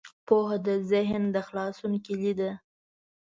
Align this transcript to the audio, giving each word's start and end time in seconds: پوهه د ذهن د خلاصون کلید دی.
پوهه 0.27 0.57
د 0.67 0.69
ذهن 0.91 1.23
د 1.35 1.37
خلاصون 1.47 1.93
کلید 2.05 2.37
دی. 2.41 2.51